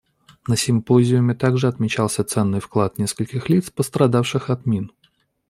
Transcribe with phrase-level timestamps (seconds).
[0.49, 4.91] На симпозиуме также отмечался ценный вклад нескольких лиц, пострадавших от мин.